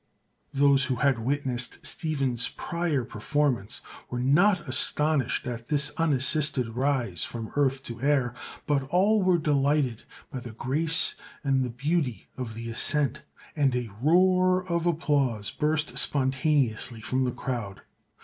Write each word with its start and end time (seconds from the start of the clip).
Those 0.51 0.85
who 0.85 0.95
had 0.95 1.19
witnessed 1.19 1.85
Stephen's 1.85 2.49
prior 2.49 3.03
performance 3.05 3.81
were 4.09 4.17
not 4.17 4.67
astonished 4.67 5.45
at 5.45 5.67
this 5.67 5.91
unassisted 5.95 6.69
rise 6.69 7.23
from 7.23 7.51
earth 7.55 7.83
to 7.83 8.01
air, 8.01 8.33
but 8.65 8.81
all 8.89 9.21
were 9.21 9.37
delighted 9.37 10.01
by 10.31 10.39
the 10.39 10.53
grace 10.53 11.13
and 11.43 11.77
beauty 11.77 12.25
of 12.35 12.55
the 12.55 12.67
ascent 12.71 13.21
and 13.55 13.75
a 13.75 13.91
roar 14.01 14.67
of 14.67 14.87
applause 14.87 15.51
burst 15.51 15.95
spontaneously 15.99 17.01
from 17.01 17.23
the 17.23 17.31
crowd. 17.31 17.83